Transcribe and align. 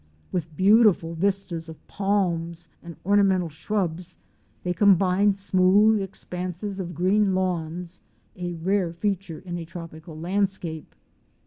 With 0.31 0.57
beautiful 0.57 1.13
vistas 1.13 1.69
of 1.69 1.85
palms 1.87 2.67
and 2.81 2.95
ornamental 3.05 3.49
shrubs 3.49 4.17
they 4.63 4.73
com 4.73 4.95
bine 4.95 5.35
smooth 5.35 6.01
expanses 6.01 6.79
of 6.79 6.95
green 6.95 7.35
lawns— 7.35 7.99
a 8.35 8.53
rare 8.55 8.93
feature 8.93 9.37
in 9.45 9.59
a 9.59 9.63
tropical 9.63 10.17
landscape. 10.19 10.95